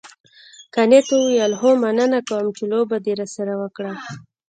[0.73, 3.93] کانت وویل هو مننه کوم چې لوبه دې راسره وکړه.